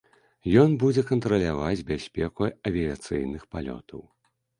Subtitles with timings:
[0.61, 4.01] Ён будзе кантраляваць бяспеку авіяцыйных палётаў.